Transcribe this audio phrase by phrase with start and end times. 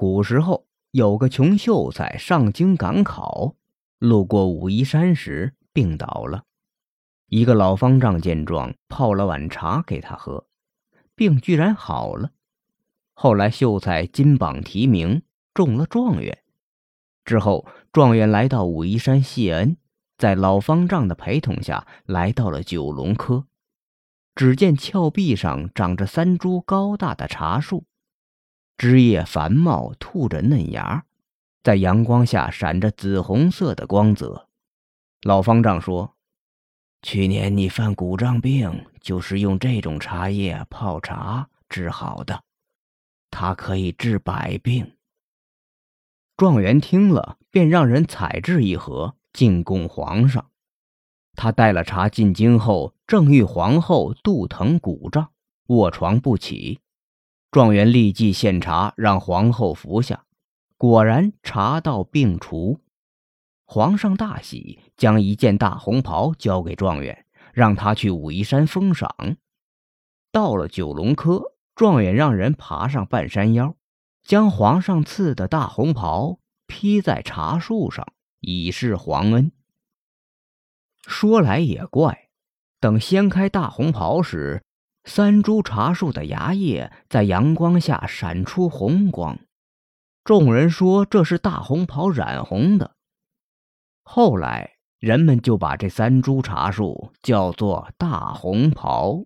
[0.00, 3.56] 古时候有个穷秀才上京赶考，
[3.98, 6.44] 路过武夷山时病倒了。
[7.26, 10.46] 一个老方丈见状，泡了碗茶给他喝，
[11.16, 12.30] 病居然好了。
[13.12, 15.22] 后来秀才金榜题名，
[15.52, 16.44] 中了状元。
[17.24, 19.76] 之后，状元来到武夷山谢恩，
[20.16, 23.46] 在老方丈的陪同下来到了九龙科。
[24.36, 27.82] 只见峭壁上长着三株高大的茶树。
[28.78, 31.04] 枝叶繁茂，吐着嫩芽，
[31.64, 34.48] 在阳光下闪着紫红色的光泽。
[35.22, 36.14] 老方丈说
[37.02, 42.44] ：“去年你犯骨胀病，就是用这种茶叶泡茶治好的，
[43.32, 44.94] 它可以治百病。”
[46.38, 50.52] 状元听了，便让人采制一盒，进贡皇上。
[51.34, 55.32] 他带了茶进京后，正遇皇后肚疼骨胀，
[55.66, 56.78] 卧床不起。
[57.50, 60.24] 状元立即献茶让皇后服下，
[60.76, 62.80] 果然茶到病除。
[63.64, 67.24] 皇上大喜，将一件大红袍交给状元，
[67.54, 69.36] 让他去武夷山封赏。
[70.30, 73.74] 到了九龙科，状元让人爬上半山腰，
[74.22, 78.06] 将皇上赐的大红袍披在茶树上，
[78.40, 79.50] 以示皇恩。
[81.06, 82.28] 说来也怪，
[82.78, 84.62] 等掀开大红袍时。
[85.04, 89.38] 三株茶树的芽叶在阳光下闪出红光，
[90.24, 92.96] 众人说这是大红袍染红的。
[94.02, 99.24] 后来人们就把这三株茶树叫做大红袍。